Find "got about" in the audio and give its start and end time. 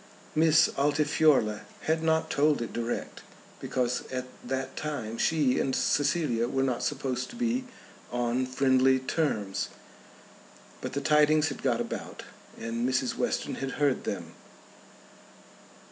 11.61-12.23